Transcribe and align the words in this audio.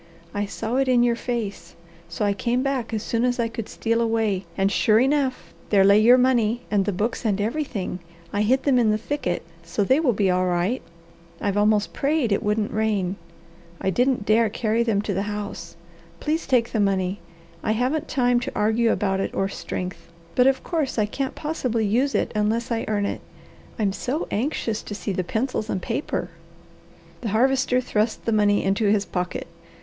"I 0.33 0.47
saw 0.47 0.77
it 0.77 0.87
in 0.87 1.03
your 1.03 1.15
face, 1.15 1.75
so 2.09 2.25
I 2.25 2.33
came 2.33 2.63
back 2.63 2.91
as 2.91 3.03
soon 3.03 3.23
as 3.23 3.39
I 3.39 3.47
could 3.47 3.69
steal 3.69 4.01
away, 4.01 4.45
and 4.57 4.71
sure 4.71 4.97
enough, 4.99 5.53
there 5.69 5.83
lay 5.83 5.99
your 5.99 6.17
money 6.17 6.61
and 6.71 6.85
the 6.85 6.91
books 6.91 7.23
and 7.23 7.39
everything. 7.39 7.99
I 8.33 8.41
hid 8.41 8.63
them 8.63 8.79
in 8.79 8.89
the 8.89 8.97
thicket, 8.97 9.43
so 9.61 9.83
they 9.83 9.99
will 9.99 10.13
be 10.13 10.31
all 10.31 10.47
right. 10.47 10.81
I've 11.39 11.55
almost 11.55 11.93
prayed 11.93 12.31
it 12.31 12.41
wouldn't 12.41 12.71
rain. 12.71 13.15
I 13.79 13.91
didn't 13.91 14.25
dare 14.25 14.49
carry 14.49 14.81
them 14.81 15.03
to 15.03 15.13
the 15.13 15.21
house. 15.29 15.75
Please 16.19 16.47
take 16.47 16.71
the 16.71 16.79
money. 16.79 17.19
I 17.61 17.73
haven't 17.73 18.07
time 18.07 18.39
to 18.39 18.51
argue 18.55 18.91
about 18.91 19.19
it 19.19 19.31
or 19.35 19.47
strength, 19.49 20.09
but 20.33 20.47
of 20.47 20.63
course 20.63 20.97
I 20.97 21.05
can't 21.05 21.35
possibly 21.35 21.85
use 21.85 22.15
it 22.15 22.31
unless 22.33 22.71
I 22.71 22.85
earn 22.87 23.05
it. 23.05 23.21
I'm 23.77 23.93
so 23.93 24.27
anxious 24.31 24.81
to 24.81 24.95
see 24.95 25.11
the 25.11 25.23
pencils 25.23 25.69
and 25.69 25.79
paper." 25.79 26.29
The 27.21 27.29
Harvester 27.29 27.79
thrust 27.79 28.25
the 28.25 28.31
money 28.31 28.63
into 28.63 28.87
his 28.87 29.05
pocket. 29.05 29.45